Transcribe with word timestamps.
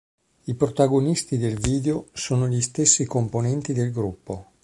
I 0.45 0.55
protagonisti 0.55 1.37
del 1.37 1.59
video 1.59 2.07
sono 2.13 2.47
gli 2.47 2.59
stessi 2.61 3.05
componenti 3.05 3.71
del 3.71 3.91
gruppo. 3.91 4.53